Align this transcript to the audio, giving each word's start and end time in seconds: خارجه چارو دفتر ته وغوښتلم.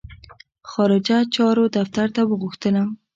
خارجه 0.71 1.17
چارو 1.35 1.63
دفتر 1.77 2.07
ته 2.15 2.21
وغوښتلم. 2.29 2.87